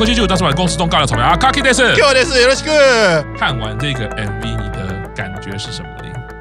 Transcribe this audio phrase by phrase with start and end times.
[0.00, 3.38] 国际就大是公司中尬的草莓啊，卡基德斯，卡基德斯，よろしく。
[3.38, 5.88] 看完这个 MV，你的感觉是什么？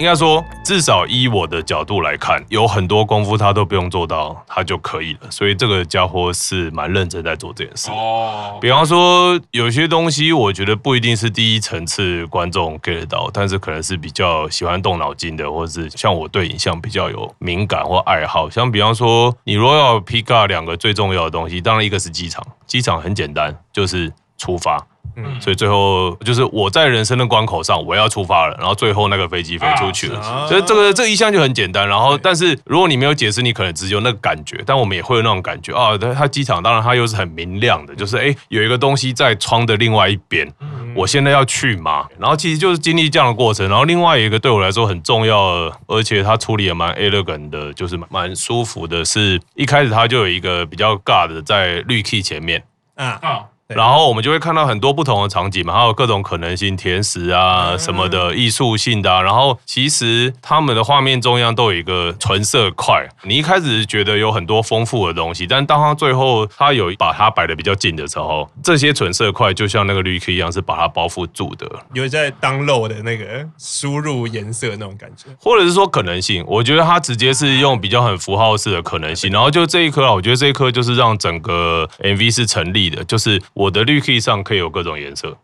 [0.00, 5.30] 应该说，至少依我的角度来看，有很多功夫他都不用做到，他就可以了。
[5.30, 7.90] 所以这个家伙是蛮认真在做这件事。
[7.90, 18.48] 哦，比方说有些东西，我觉得不一定是第一层次观众 get 到，但是可能是比较喜欢动脑筋的，或者是像我对影像比较有敏感或爱好。
[18.48, 24.78] 像比方说，你如果要 pick up 两个最重要的东西，当然一个是机场，机场很简单，就是出发。
[25.16, 31.88] 嗯，所以最后就是我在人生的关口上，我要出发了，然后最后那个飞机飞出去了，啊、所以这个这、一项就很简单。
[31.88, 35.96] 然后，但是如果你没有解释，你可能只有那个感觉，但我们也会有那种感觉啊。
[36.14, 40.46] 它机场当然它又是很明亮的，就是哎有一个东西在窗的另外一边，
[40.94, 42.06] 我现在要去吗？
[42.18, 43.68] 然后其实就是经历这样的过程。
[43.68, 52.62] 然后另外一个对我来说很重要的，而且它处理也蛮 elegant 的，就是蛮舒服的是，是一开始它就有一个比较尬的在绿 key 前面
[52.94, 53.44] 啊。
[53.74, 59.22] 啊然后我们就会看到很多不同的场景嘛，还有各种可能性，甜食啊什么的，艺术性的啊。
[59.22, 71.70] 然后其实他们的画面中央都有一个纯色块，你一开始觉得有很多丰富的东西，但当他最后他有把它摆的比较近的时候，这些纯色块就像那个绿 key 一样，是把它包覆住的。
[71.94, 79.30] 有在 download 的那个输入颜色那种感觉，或者是说可能性，我觉得它直接是用比较很符号式的可能性。
[79.30, 83.40] 然后就这一颗啊，我觉得这一颗就是让整个 MV 是成立的，就是。
[83.60, 85.36] 我的绿 key 上可以有各种颜色，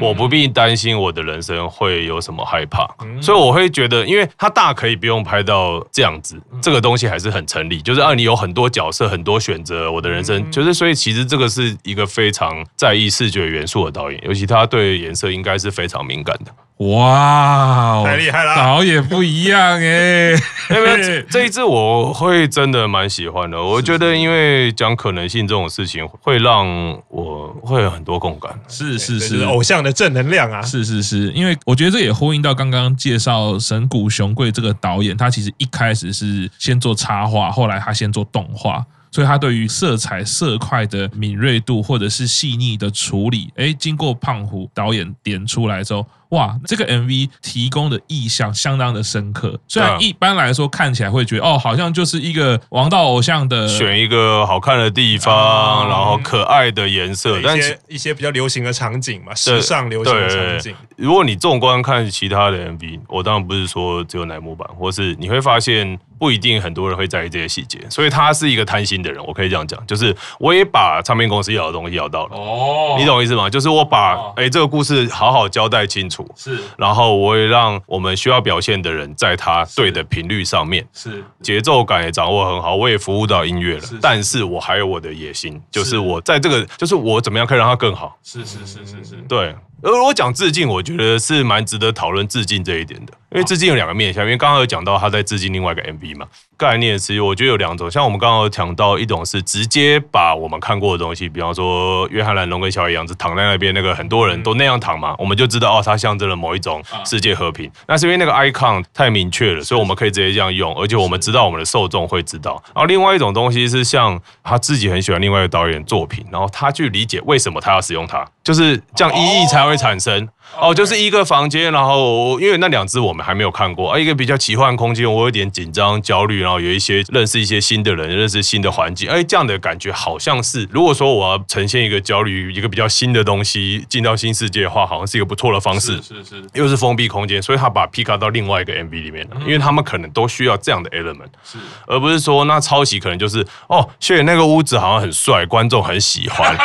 [0.00, 2.88] 我不必担心我的人生会有什么害怕，
[3.20, 16.52] 所以我会觉得，因为它大可以不用拍到这样子，这个东西还是很成立，就是啊，你有很多角色，很多选择，我的人生就是，所以其实这个是一个非常在意视觉元素的导演，尤其他对颜色应该是非常敏感的。
[16.80, 18.56] 哇，太厉害了！
[18.56, 20.30] 导演不一样哎，
[20.74, 23.62] 因为 这一次我会真的蛮喜欢的。
[23.62, 26.66] 我觉得，因为讲可能性这种事情，会让
[27.08, 28.58] 我会有很多共感。
[28.66, 30.62] 是是是，偶像的正能量啊！
[30.62, 38.84] 是是是，因为我觉得这也呼应到刚刚介绍神谷雄贵这个导演，他其实一开始是先做插画，后来他先做动画。
[39.12, 49.58] 所以他对于色彩色块的敏锐度，或者是细腻的处理，哎，经过胖虎导演点出来之后，哇，这个 MV 提供的意象相当的深刻。
[49.68, 60.74] 虽然一般来说看起来会觉得，哦，好像就是一个王道偶像的，选一个好看的地方，然后可爱的颜色，但是一些比较流行的场景嘛，时尚流行的场景。
[60.96, 65.98] 如果你纵观看其他的 MV，我当然不是说只有奶木版，或是你会发现。
[66.20, 69.24] 不一定很多人会在意这些细节，所以他是一个贪心的人。
[69.24, 72.36] 我可以这样讲，就是我也把唱片公司要的东西要到了。
[72.36, 73.48] 哦，你懂我意思吗？
[73.48, 83.80] 就是我把哎、欸、这个故事好好交代清楚，是，然后我也让我们需要表现的人在他对的频率上面，是，节奏感也掌握很好，我也服务到音乐了。
[83.80, 88.18] 是是是，但是我还有我的野心，就是我在这个，就是我怎么样可以让它更好。
[88.22, 89.54] 是是是是是，对。
[89.82, 96.26] 而我讲致敬，我觉得是蛮值得讨论致敬这一点的，因为致敬有两个面向，因为刚刚有讲到他在致敬另外一个 MV 嘛。
[96.58, 107.70] 概念其实我觉得有两种，像我们刚刚有讲到，一种是直接把我们看过的东西，比方说约翰·兰龙跟小野洋子躺在那边，那个很多人都那样躺嘛，我们就知道哦，它象征了某一种世界和平。
[107.86, 112.62] 那是因为那个 icon 太明确了，所以我们可以直接这样用，而且我们知道我们的受众会知道。
[112.74, 120.28] 然后另外一种东西是像他自己很喜欢另外一个导演作品，然后他去理解为什么他要使用它，就是这样意义才会产生。
[120.58, 135.96] 哦，就是一个房间，然后因为那两只我们还没有看过，啊，一个比较奇幻空间，我有点紧张、焦虑，然后有一些认识一些新的人，认识新的环境，哎，这样的感觉好像是，如果说我要呈现一个焦虑、一个比较新的东西进到新世界的话，好像是一个不错的方式。
[136.02, 146.56] 是是，是，又是封闭空间，所以他把皮卡到另外一个 MV 里面了，因为他们可能都需要这样的 element，是，而不是说那抄袭可能就是哦，谢谢那个屋子好像很帅，观众很喜欢。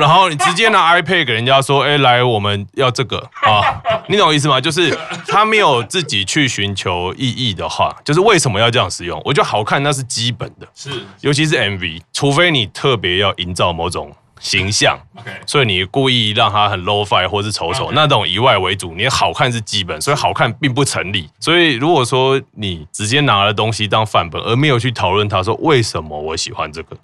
[0.00, 4.60] 然后你直接拿 iPad 给人家说，哎，来，我们要这个 啊，你懂我意思吗？
[4.60, 4.96] 就是
[5.28, 9.20] 他没有自己去寻求意义的话，就是为什么要这样使用？
[9.24, 14.10] 我觉得好看那是基本的，是，尤其是 MV，除非你特别要营造某种。
[14.40, 21.28] 形象，OK，所以你故意让他很 low fi 或是丑丑，那种以外为主，你好看是基本，所以好看并不成立。
[21.38, 26.96] 所以如果说你直接拿了东西当范本，而没有去讨论他说为什么我喜欢这个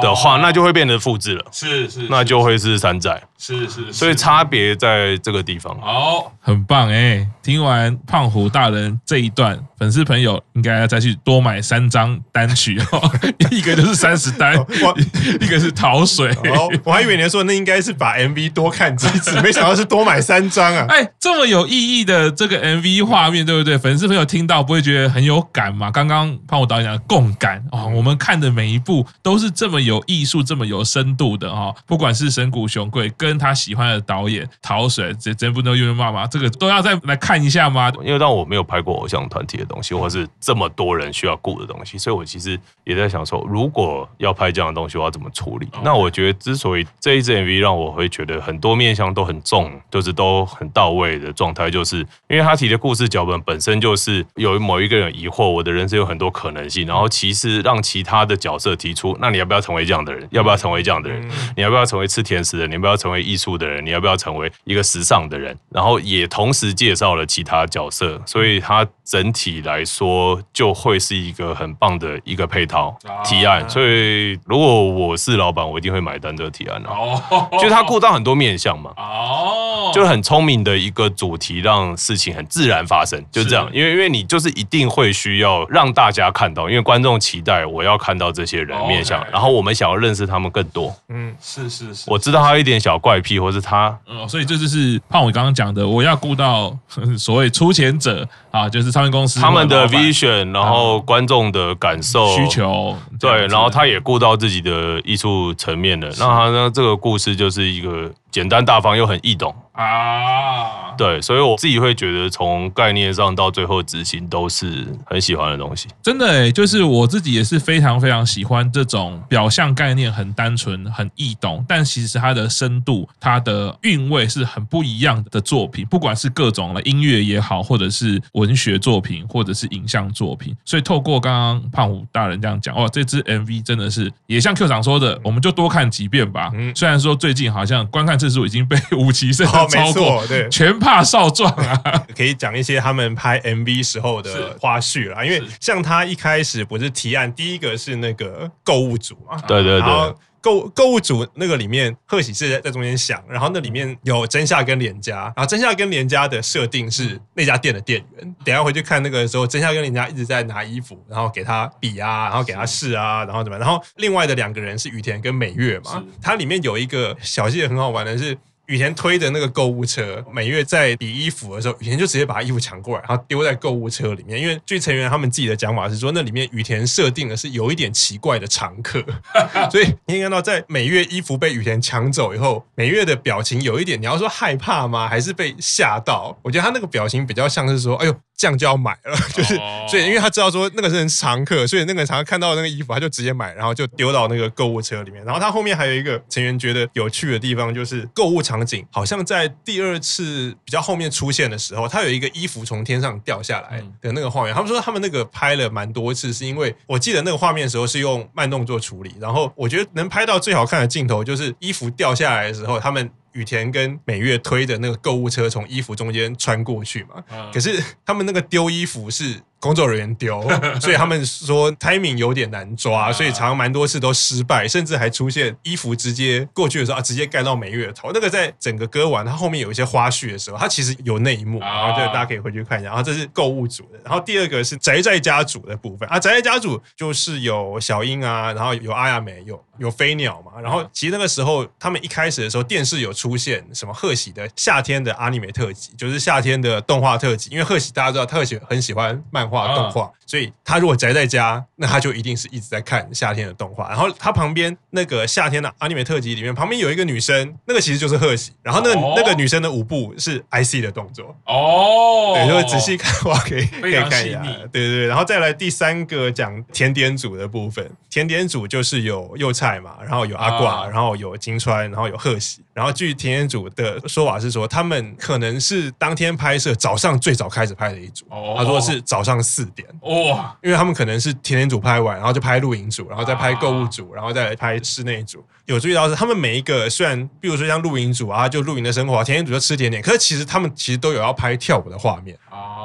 [0.00, 3.20] 的话，那就会变得复制了，是是，那就会是山寨。
[3.40, 5.74] 是是，是，所以差别在这个地方。
[5.80, 7.28] 好，很棒哎、欸！
[7.42, 13.10] 听完胖虎大人这一段，粉丝朋友应该要再去多买三张单曲哦，
[13.50, 14.54] 一个就是三十单，
[15.40, 16.30] 一个是逃水。
[16.44, 20.84] 哦，我还以为你说那应该是把 MV 多看几次， 没想到是多买三张啊！
[20.90, 23.78] 哎，这么有意义的这个 MV 画面，对不对？
[23.78, 25.90] 粉丝朋友听到不会觉得很有感吗？
[25.90, 31.72] 刚刚胖虎导演讲的共感啊，我们看的每一部都是这么有艺术、这么有深度的啊！
[31.86, 36.26] 不管是神谷雄贵跟他喜欢的导演逃水，这真不能用骂吗？
[36.26, 37.90] 这个都要再来看一下吗？
[38.04, 45.68] 因为当我没有拍过偶像团体的东西，或是这么多人需要顾的东西，所以我其实也在想说，如果要拍这样的东西，我要怎么处理？
[45.82, 51.98] 那我觉得，之所以这一支 MV 让我会觉得很多面向都很重，就是都很到位的状态，就是
[52.28, 60.26] 因为他提的故事脚本本身就是有某一个人疑惑，我的人生有很多可能性，然后其实让其他的角色提出，那你要不要成为这样的人？
[60.30, 61.28] 要不要成为这样的人？
[61.56, 62.66] 你要不要成为吃甜食的？
[62.66, 63.84] 你要不要成为艺术的人？
[63.84, 65.56] 你要不要成为一个时尚的人？
[65.70, 73.68] 然后也同时介绍了其他角色，所以他整体来说就会是一个很棒的一个配套提案。
[73.68, 76.88] 所以如果我是老板，我一定会买单这个提案的。
[76.88, 78.92] 哦，就是他顾到很多面向嘛。
[78.96, 83.68] 哦，就很聪明的一个主题，让事情很自然发生，就这样。
[83.72, 90.94] 因为因为你就是一定会需要让大家看到，因为观众期待我要看到这些人面向，然后我们想要认识他们更多。
[91.08, 96.76] 嗯，是是是，我知道他一点小怪癖，或是他，嗯，所以这就是胖伟刚刚讲的，我要顾到
[97.16, 115.88] 所谓出钱者啊，就是唱片公司他们的 vision，然后观众的感受需求，对，然后他也顾到自己的艺术层面的，那他呢，这个故事就是一个简单大方又很易懂啊，对，所以我自己会觉得从概念上到最后执行都是很喜欢的东西。
[116.02, 125.86] 真的诶，就是我自己也是非常非常喜欢这种表象概念很单纯、很易懂，但其实它的深度、它的韵味是很不一样的作品。
[125.86, 130.56] 不管是各种的音乐也好，或者是文学作品，或者是影像作品。
[130.64, 136.50] 所以透过刚刚胖虎大人这样讲，哇，这支 MV 真的是也像 Q 长说的，我们就多看几遍吧。
[136.74, 141.82] 虽然说最近好像观看次数已经被五期甚至超过，对，全怕少壮啊！
[142.16, 150.14] 可以讲一些他们拍 MV 时候的花絮啦，因为像他一开始不是提案，第一个是那个购物组嘛，对对对。
[150.40, 158.34] 购购物组那个里面，贺喜是在在中间想，然后那里面有真夏跟连家，然后真夏跟连家的设定是那家店的店员。
[158.44, 163.58] 等下回去看那个时候，真夏跟连家一直在拿衣服，然后给他比啊，然后给他试啊，然后怎么？
[163.58, 168.36] 然后另外的两个人是雨田跟美月嘛，它里面有一个小细节很好玩的是。
[168.70, 174.40] 羽田推的那个购物车，美月在比衣服的时候，雨田就直接把衣服抢过来，然后丢在购物车里面。
[174.40, 179.04] 因为据成员他们自己的讲法是说，那里面雨田设定的是有一点奇怪的常客，
[179.72, 185.08] 所以你可以看到，在美月衣服被雨田抢走以后，美月的表情有一点，你要说害怕吗？
[185.08, 186.38] 还是被吓到？
[186.44, 188.14] 我觉得他那个表情比较像是说，哎呦。
[188.40, 189.54] 这样就要买了， 就是
[189.86, 195.22] 所以，因为他知道说那个是常客，所以那个人常看到那个衣服，他就直接买，然后就丢到那个购物车里面。
[195.26, 204.54] 然后他后面还有一个成员觉得有趣的地方，就是购物场景好像在第二次比较后面出现的时候，他有一个衣服从天上掉下来的那个画面。
[204.54, 213.10] 他们说他们那个拍了蛮多次，是因为我记得那个画面的时候是用慢动作处理，然后我觉得能拍到最好看的镜头就是衣服掉下来的时候，他们。
[213.32, 217.22] 雨田跟美月推的那个购物车从衣服中间穿过去嘛，
[217.54, 219.40] 可是他们那个丢衣服是。
[219.60, 220.42] 工作人员丢，
[220.80, 228.10] 所以他们说 timing 有点难抓，所以常常蛮多次都失败，甚至还出现衣服直接过去的时候啊，直接盖到美月的头。
[228.14, 232.88] 那个在整个歌完，它后面有一些花絮的时候，它其实有那一幕，然后这个大家可以回去看一下。
[232.88, 240.58] 然后这是购物组的，然后第二个是宅在家组的部分啊，宅在家组就是有小樱啊，然后有阿亚美，有有飞鸟嘛。
[240.62, 249.49] 然后其实那个时候他们一开始的时候，电视有出现什么贺喜的夏天的阿尼美特辑，就是夏天的动画特辑，因为贺喜大家知道特喜很喜欢漫。
[249.50, 253.88] 画动画，所以他如果宅在家，那他就一定是一直在看夏天的动画。
[253.88, 258.52] 然后他旁边那个夏天的阿尼美特辑里面，旁边有一个女生，那个其实就是贺喜。
[258.62, 264.40] 然后那个那个女生的舞步是 IC 的动作哦，对，如果仔细看的话，可以可以看一下。
[264.40, 272.60] 对对对，然后再来第三个讲甜点组的部分，甜点组就是有幼菜嘛，然后有阿挂，然后有金川，然后有贺喜。
[272.72, 278.24] 然后据甜点组的说法是说，他们可能是当天拍摄早上最早开始拍的一组。
[278.56, 279.39] 他说是早上。
[279.42, 285.44] 四点哇，因为他们可能是甜点组拍完，然后就拍露营组，然后再拍购物组，然后再来拍室内组。
[285.66, 292.36] 有注意到是他们每一个虽然，比如说像露营组啊，就露营的生活，甜点组就吃甜点，可是其实他们其实都有要拍跳舞的画面。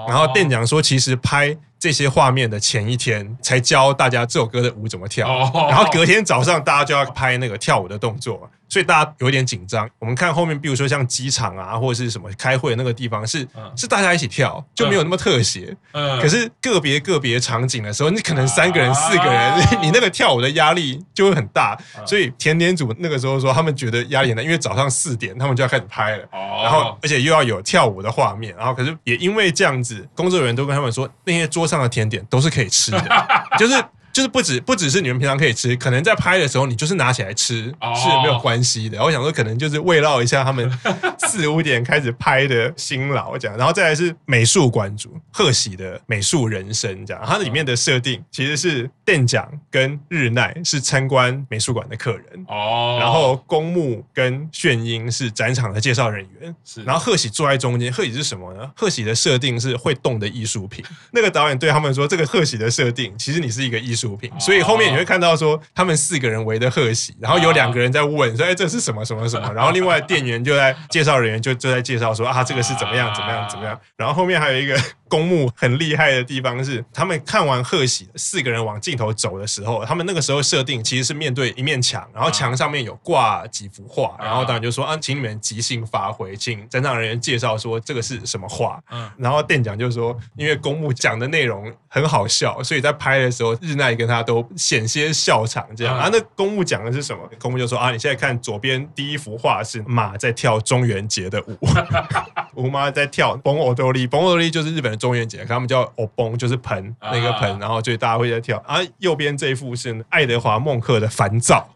[0.08, 5.28] 然后店长说，其实拍这些画面的前一天才教大家这首歌的舞怎么跳，
[5.70, 8.50] 然后隔天早上大家就要拍那个跳舞的动作。
[8.68, 9.90] 所以大家有一点紧张。
[10.00, 15.76] 我们看后面，比如说像机场啊，或者是什么开会的那个地方，是、嗯、是大家一起跳，就没有那么特写。
[15.94, 21.78] 嗯，可是个别个别场景的时候，你可能三个人、啊、四个人， 你那个跳舞的压力就会很大。
[22.06, 33.76] 所以甜点组那个时候说，他们觉得压力很大，因为早上四点他们就要开始拍了，哦、然后而且又要有跳舞的画面，然后可是也因为这样子，工作人员都跟他们说，那些桌上的甜点都是可以吃的， 就是。
[34.16, 39.04] 就是不止不只是你们平常可以吃，可能在拍的时候你就是拿起来吃是没有关系的。
[39.04, 40.72] 我想说，可能就是慰劳一下他们
[41.20, 43.58] 四五点开始拍的辛劳这样。
[43.58, 57.92] 然后再来是美术馆主贺喜的美术人生这样，它里面的设定其实是店长跟日奈是参观美术馆的客人哦，然后公木跟炫英是展场的介绍人员，是，然后贺喜坐在中间。
[57.92, 58.72] 贺喜是什么呢？
[58.78, 60.86] 贺喜的设定是会动的艺术品。
[61.12, 64.05] 那个导演对他们说，这个贺喜的设定其实你是一个艺术。
[64.14, 74.76] 品，所以后面你会看到说，他们四个人围着贺喜，然后有两个人在问说：“哎，这是什么什么什么？”然后另外店员就在介绍人员就就在介绍说：“啊，这个是怎么样怎么样怎么样？”然后后面还有一个。
[75.08, 88.82] 公墓很厉害的地方是，他们看完贺喜四个人往镜头走的时候，他们那个时候设定其实是面对一面墙，然后墙上面有挂几幅画，然后导演就说啊，请你们即兴发挥，请展场人员介绍说这个是什么画。
[88.92, 95.96] 嗯，然后店长就说，因为公墓讲的内容很好笑，所以在拍的时候日奈跟他都险些笑场这样。
[95.96, 97.22] 然后那公墓讲的是什么？
[97.40, 101.58] 公墓就说啊，你现在看左边第一幅画是马在跳中元节的舞，
[102.56, 105.06] 吴妈在跳崩欧多利，崩欧多利就是日本的。
[105.06, 108.58] 中元节，他们叫哦崩，就是盆那个盆，然后就大家会在跳。
[108.66, 111.70] 啊，右边这一幅是爱德华孟克的烦躁。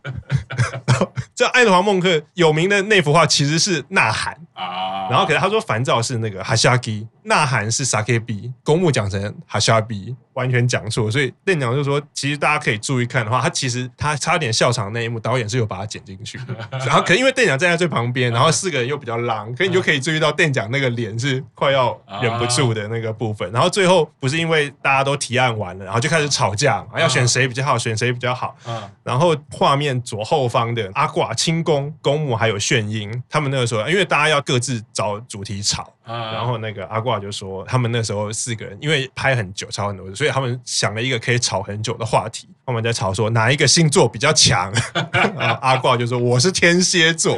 [1.36, 11.10] 这爱德华孟克有名的那幅画其实是呐喊啊，然后可是他说烦躁是那个哈夏基，呐喊是 Sakebi，公墓讲成哈夏比，完全讲错。
[11.10, 16.56] 所以店长就说，其实大家可以注意看的话，他其实他差点笑场那一幕，导演是有把它剪进去的。
[16.86, 23.50] 然后可因为店长站在最旁边，然后四个人又比较狼，可你就可以注意到店长那个脸是快要忍不住的那个部分。
[23.54, 28.56] 然后最后不是因为大家都提案完了，然后就开始吵架嘛，要选谁比较好，选谁比较好。
[29.04, 31.30] 然后画面左后方的阿挂。
[31.40, 35.94] 清宫、公母还有炫英，他们那个时候，因为大家要各自找主题吵。
[36.10, 42.50] 然后那个阿挂就说，他们那时候四个人，因为拍很久，吵很多，所以他们想了一个可以吵很久的话题。
[42.66, 44.72] 他们在吵说哪一个星座比较强？
[45.12, 47.36] 然后阿挂就说我是天蝎座，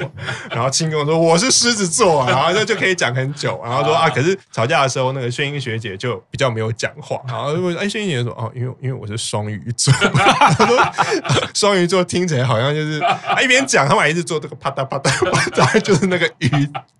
[0.50, 3.58] 然后清宫说我是狮子座，然后就就可以讲很久。
[3.64, 7.22] 然后说啊，可是吵架的时候，那个炫英学姐就比较没有讲话。
[7.28, 9.94] 然后哎，炫英学姐说哦，因为因为我是双鱼座。
[10.14, 10.92] 他 说
[11.54, 13.02] 双鱼座听起来好像就是
[13.42, 16.50] 一边讲，他们还一直做这个啪嗒啪嗒，啪嗒，就是那个鱼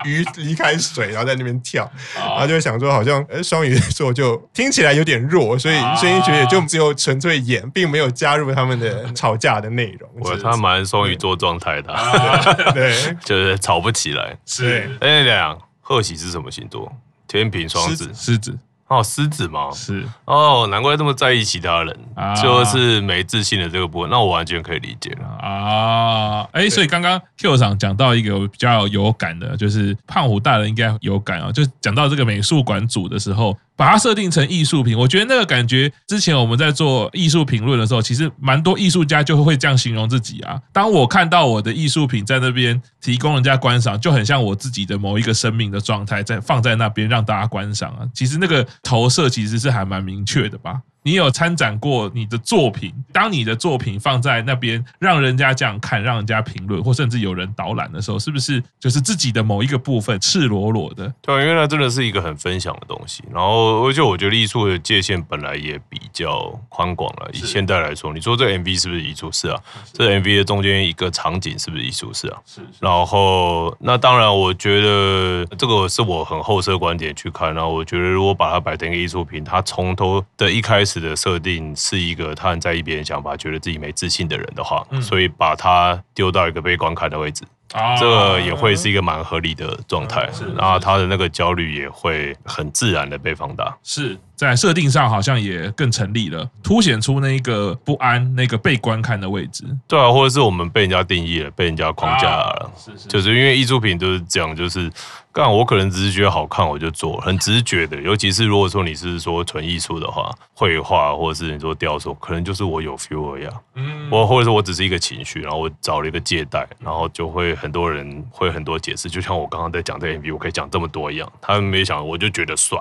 [0.06, 1.61] 鱼离开水，然后在那边。
[1.62, 10.10] 跳，然后就想说，好像呃双鱼座就听起来有点弱，所以声音学也就只有纯粹演，并没有加入他们的 吵架的内容。
[10.20, 11.94] 我他蛮双鱼座状态的，
[12.74, 14.38] 对， 就是吵不起来。
[14.46, 16.92] 是，哎，这样贺喜是什么星座？
[17.28, 18.58] 天平、双子、狮子。
[18.92, 19.72] 哦，狮子吗？
[19.72, 26.42] 是哦，难怪这么在意其他人，啊、就是没自信的这个部分，那我完全可以理解了啊！
[26.52, 33.58] 哎、欸，所以刚刚 Q 厂讲到一个比较有感的，就是胖虎大人应该有感啊，就讲到这个美术馆组的时候。
[33.82, 40.62] 把它设定成艺术品，我觉得那个感觉，之前我们在做艺术评论的时候，其实蛮多艺术家就会这样形容自己啊。
[40.72, 48.06] 当我看到我的艺术品在那边提供人家观赏，就很像我自己的某一个生命的状态在放在那边让大家观赏啊。
[48.14, 50.80] 其实那个投射其实是还蛮明确的吧。
[51.04, 52.94] 你有参展过你的作品？
[53.12, 61.12] 当你的作品放在那边，让人家这样看，让人家评论，或甚至有人导览的时候，是不是就是自己的某一个部分赤裸裸的？
[61.22, 63.24] 对，因为那真的是一个很分享的东西。
[63.32, 67.30] 然后，而且我觉得艺术的界限本来也比较宽广了。
[67.34, 69.32] 以现代来说，你说这 MV 是不是艺术？
[69.32, 69.60] 是啊。
[69.92, 72.14] 这 MV 的中间一个场景是不是艺术？
[72.14, 72.40] 是啊。
[72.46, 72.68] 是是。
[72.80, 77.52] 然后，那当然，我觉得这个是我很后设观点去看。
[77.56, 80.91] 然后，我觉得如果把它摆成一个艺术品，它从头的一开始。
[81.00, 87.44] 的设定是一个他很在意别人想法，觉得自己没自信的人的话，嗯、所以把他丢到一个被观看的位置。
[87.74, 94.18] 啊，这个也会是一个蛮合理的状态，是然后他的那个焦虑也会很自然的被放大，是
[94.50, 99.64] 在设定上好像也更成立了，凸显出那个不安、那个被观看的位置。
[99.88, 104.92] 对啊，或者是我们被人家定义了，被人家框架了，是是，就是因为艺术品就是这样，就是
[105.32, 117.52] 干我可能只是觉得好看我就做，很直觉的，尤其是如果说你是说纯艺术的话，绘画或者是你说雕塑，可能就是我有 feel 一样，嗯，我或者说我只是一个情绪，然后我找了一个借代，然后就会。
[117.62, 121.32] 很多人会很多解释，就像我刚刚在讲这个 MV，我可以讲这么多一样。
[121.40, 122.80] 他们没想，我就觉得帅。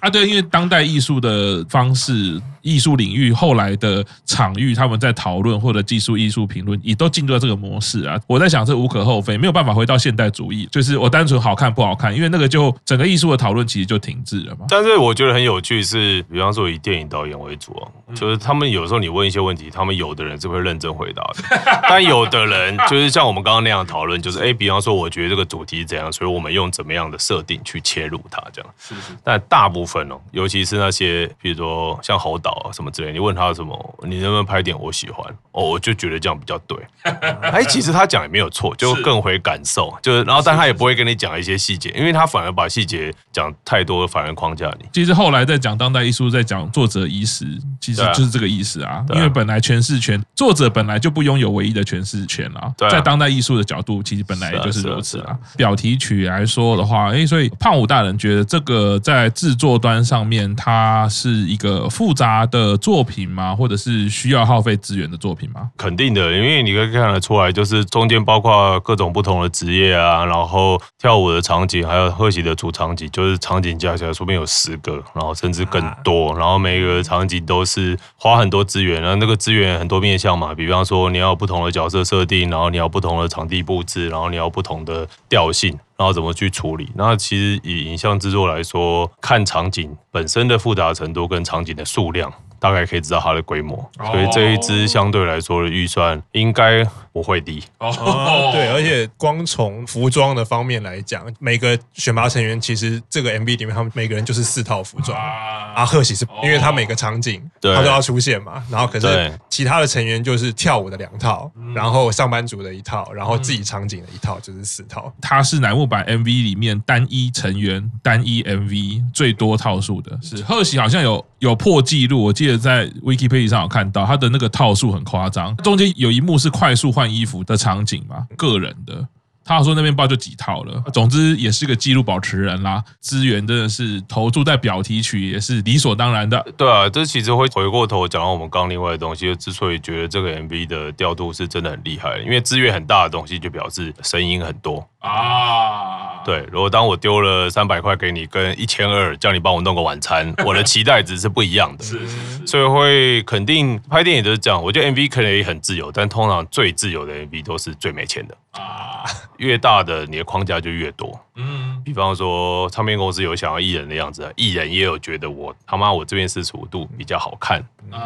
[0.00, 8.18] 啊，对，因为当代艺术的方式艺术领域后来的场域，他们在讨论或者技术艺术评论，也都进入了这个模式啊。
[8.26, 14.66] 我在想，这无可厚非，没有办法回到现代主义，就是我单纯好看不好看，因为那个就整个艺术的讨论其实就停滞了嘛。
[14.68, 28.70] 但是我觉得很有趣是，比方说以电影导演为主啊，就是他们有时候你问一些问题，他们有的人是会认真回答的， 但有的人就是像我们刚刚那样讨论，就是哎，比方说我觉得这个主题是怎样，所以我们用怎么样的设定去切入它这样。
[28.78, 29.12] 是是。
[29.22, 35.26] 但大部分哦，尤其是那些比如说像侯导啊什么之类，你问他什么，你能不能拍点我喜欢？
[35.52, 36.78] 哦，我就觉得这样比较对。
[37.42, 44.86] 哎，其实他讲也没有错，就更回感受，就是然后但他也不会跟你讲一些细节，因为他反而把细节讲太多，反而框架你。
[44.92, 47.46] 其实后来在讲当代艺术，在讲作者意识，
[47.80, 49.04] 其实就是这个意思啊。
[49.14, 52.72] 因为本来诠释权，作者本来就不拥有唯一的诠释权啊。
[52.90, 55.36] 在当代艺术的角度，其实本来也就是如此啊。
[55.56, 63.54] 表题曲来说的话，哎，所以胖虎大人觉得这个在制作端上面，它是一个复杂的作品吗？
[63.54, 65.70] 或者是需要耗费资源的作品吗？
[65.76, 85.78] 肯定的，因为你可以看得出来，就是中间包括各种不同的职业啊，然后跳舞的场景，还有贺喜的主场景，就是场景加起来说不定有十个，然后甚至更多，然后每一个场景都是花很多资源，然后那个资源很多面向嘛，比方说你要有不同的角色设定，然后你要不同的场地布置，然后你要不同的调性。
[86.00, 86.88] 然后怎么去处理？
[86.94, 92.32] 那其实以影像制作来说，看场景本身的复杂程度跟场景的数量。
[92.58, 97.62] 大概可以知道它的规模，所以这一支相对来说的预算应该不会低。
[97.78, 97.90] 哦，
[98.54, 105.18] 对，而且光从服装的方面来讲，每个选拔成员其实这个 MV 里面，他们每个人就是四套服装。
[105.18, 115.12] 啊，贺喜是因为他每个场景他都要出现嘛，然后可是其他的成员就是跳舞的两套，然后上班族的一套，然后自己场景的一套，就是四套。
[115.20, 122.60] 他是乃木坂 MV 里面单一成员单一 MV 最多套数的，是贺喜好像有有破纪录，我记得。
[122.60, 129.06] 在 Wikipedia 上有看到他的那个套数很夸张，中间有一幕是快速换衣服的场景嘛，个人的。
[129.42, 132.84] 他说那边包就几套了，总之也是个记录保持人啦。
[133.00, 136.40] 资源真的是投注在表题曲也是理所当然的。
[136.56, 139.34] 对啊，这其实会回过头讲到我们刚刚另外的东西。
[139.34, 146.09] 之所以觉得这个 MV 的调度是真的很厉害，因为资源很大的东西就表示声音很多啊。
[146.24, 151.84] 对，如果当我丢了三百块给你，跟一千二叫你帮我弄个晚餐，我的期待值是不一样的。
[151.84, 151.98] 是，
[152.46, 154.62] 所以会肯定拍电影都是这样。
[154.62, 159.04] 我觉得 MV 可能也很自由，但通常最自由的 MV 都是最没钱的啊。
[159.38, 161.18] 越大的你的框架就越多。
[161.36, 167.64] 嗯，比方说唱片公司有想要艺人的样子，艺人也有觉得我他妈我这边四十五度比较好看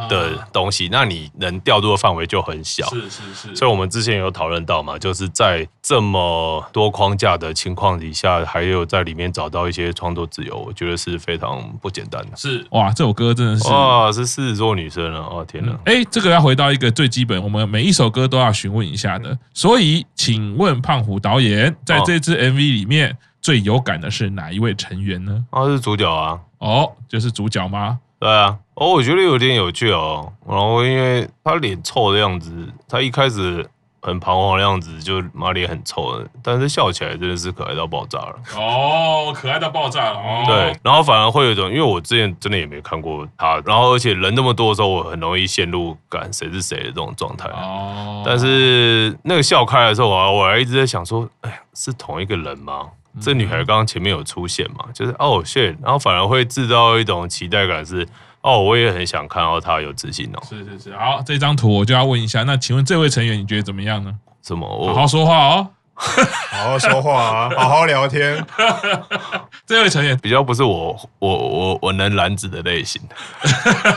[0.09, 2.89] 的东西，那你能调度的范围就很小。
[2.91, 3.57] 是是是。
[3.57, 12.37] 所以我们之前有讨论到嘛，就是在这么多框架的情况底下，还有在里面找到一些创作自由，我觉得是非常不简单的。
[12.37, 15.27] 是哇，这首歌真的是哇，是狮子座女生啊！
[15.29, 15.73] 哦天哪！
[15.87, 19.37] 哎、欸，这个要回到一个最基本，我们每一首歌都要询问一下的。
[19.53, 23.17] 所以，请问胖虎导演，在这支 MV 里面。
[23.45, 25.45] 最有感的是哪一位成员呢？
[25.53, 26.41] 他是主角啊！
[26.61, 28.01] 哦，就是主角吗？
[28.19, 28.59] 对啊。
[28.73, 30.33] 哦，我觉得有点有趣哦。
[30.49, 33.69] 然后因为他脸臭的样子，他一开始
[34.05, 38.35] 很彷徨的样子，就妈脸很臭的，但是笑起来真的是可爱到爆炸了。
[38.55, 40.19] 哦，可爱到爆炸了。
[40.19, 47.49] 哦，对，然后反而会有一种，因为我之前真的也没看过他，然后而且人那么多的时候，我很容易陷入感谁是谁的这种状态。
[47.49, 48.23] 哦。
[48.27, 52.87] 但是那个笑开的时候，我还我还一直在想说，哎，是同一个人吗？
[53.21, 54.87] 这女孩刚刚前面有出现嘛？
[54.93, 58.05] 就是哦，shit，然后反而会制造一种期待感，是
[58.45, 60.39] 哦，我也很想看到他有自信哦。
[60.47, 64.15] 是是是，好，这张图我就要问一下，那请问这位成员你觉得怎么样呢？
[64.47, 64.69] 什么？
[64.93, 65.69] 好好说话哦。
[65.97, 68.45] 好好说话啊，好好聊天。
[69.65, 73.01] 这位成员比较不是我，我我我能染指的类型。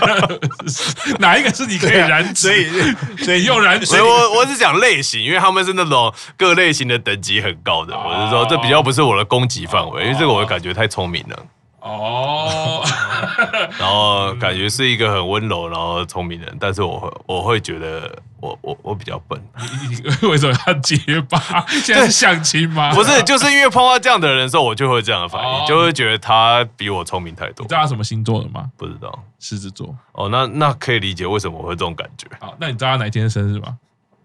[1.19, 2.47] 哪一个是你可以染指？
[2.47, 4.01] 所以所以用染指。
[4.01, 7.97] 我我是讲类型，因为他们是那种各类型的等级很高的。
[7.97, 11.45] 我是说，这比较不是我的攻击范围，因为这个我感觉太聪明了。
[11.79, 12.83] 哦，
[13.79, 19.41] 然后感觉是一个很温柔，然后聪明的人，但是我会我会觉得我我我比较笨。
[20.29, 20.97] 为什么要结
[21.29, 21.39] 巴？
[21.83, 22.93] 现在是相亲吗？
[22.93, 27.63] 不是，就是因为碰到这样的人的时候，我就会这样的反应，就会觉得他比我聪明太多。
[27.63, 28.69] 你知道他什么星座的吗？
[28.77, 29.95] 不知道，狮子座。
[30.13, 32.27] 哦，那那可以理解为什么我会这种感觉。
[32.39, 33.77] 好，那你知道他哪一天生日吗？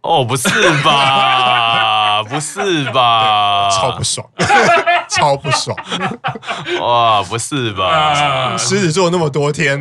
[0.03, 0.49] 哦，不是
[0.83, 2.23] 吧？
[2.25, 3.69] 不是吧？
[3.71, 4.27] 超不爽，
[5.15, 5.77] 超不爽！
[6.81, 8.57] 哇，不是吧？
[8.59, 9.81] 狮子座那么多天，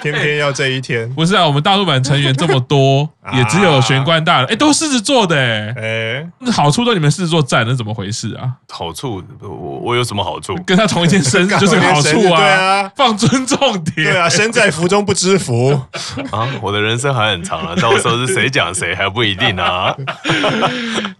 [0.02, 1.08] 偏偏要这一天。
[1.14, 8.52] 不是啊，我们大陆版成员这么多， 也只有玄关大人，哎，都狮子座的，哎，哎，那好处都你们狮子座占，那怎么回事啊？
[8.70, 10.54] 好处我我有什么好处？
[10.66, 12.40] 跟他同一天生日就是个好处啊！
[12.40, 13.94] 对啊，放尊重点。
[13.96, 15.70] 对啊，身在福中不知福
[16.32, 16.48] 啊！
[16.62, 19.94] 我的人生还很长啊，到时候是谁讲谁还不一定啊。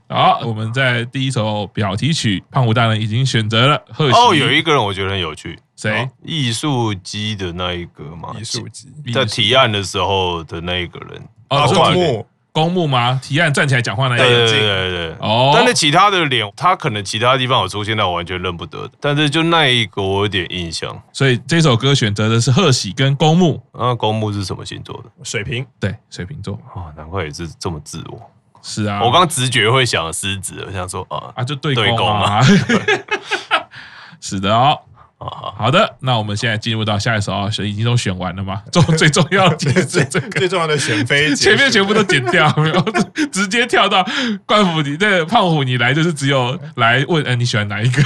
[0.09, 4.17] 好，我们在第一首表题曲，胖虎大人已经选择了贺喜。
[4.17, 6.07] 哦，有一个人我觉得很有趣，谁？
[6.23, 11.23] 艺术机的那一个嘛，艺术机在提案的时候的那一个人。
[11.49, 13.19] 哦，公木，公木吗？
[13.23, 14.19] 提案站起来讲话那个。
[14.19, 15.17] 对对对对。
[15.21, 15.53] 哦。
[15.55, 18.87] 但是其他的脸，他可能其他地方有出现，但我完全认不得。
[19.01, 21.03] 但是就那一个，我有点印象。
[21.13, 23.63] 所以这首歌选择的是贺喜跟公木。
[23.73, 25.11] 那公木是什么星座的？
[25.25, 25.67] 水瓶。
[25.81, 26.61] 对，水瓶座。
[26.75, 28.31] 哦，难怪也是这么自我。
[28.63, 32.43] 是啊，我刚直觉会想狮子，我想说啊啊，就对攻啊，
[34.21, 34.79] 是的哦。
[35.23, 38.63] 好的，那我们现在进入到下一首啊，选已经都选完了吗？
[38.73, 39.71] 最最重要的最
[40.31, 42.81] 最重要的选妃，前面全部都剪掉，没有
[43.31, 44.03] 直接跳到
[44.47, 48.03] 冠虎你这胖虎你来就是只有来问，哎，你喜欢哪一个？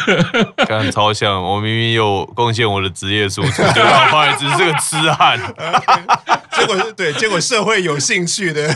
[0.66, 5.38] 刚超像，我明明有贡献我的职业输出，就让发现只是个痴汉，
[6.50, 8.74] 结果是对，结果社会有兴趣的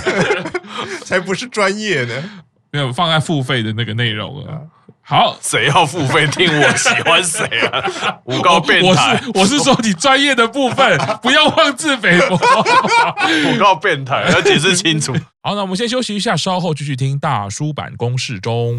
[1.04, 2.22] 才不是专业的，
[2.70, 4.60] 没有放在付费的那个内容啊。
[5.08, 7.42] 好，谁要付费听我喜欢谁
[7.72, 7.82] 啊？
[8.28, 9.18] 诬告变态！
[9.32, 12.36] 我是我是说你专业的部分， 不要妄自菲薄。
[13.50, 15.14] 诬告变态，要解释清楚。
[15.42, 18.76] 好，那我们先休息一下，稍后继续听大叔版公式中。